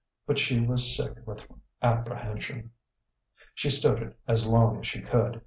But 0.25 0.39
she 0.39 0.59
was 0.59 0.95
sick 0.97 1.13
with 1.27 1.45
apprehension.... 1.79 2.71
She 3.53 3.69
stood 3.69 4.01
it 4.01 4.17
as 4.27 4.47
long 4.47 4.79
as 4.79 4.87
she 4.87 4.99
could. 4.99 5.39